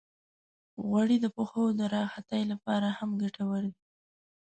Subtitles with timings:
[0.85, 3.83] غوړې د پښو د راحتۍ لپاره هم ګټورې دي.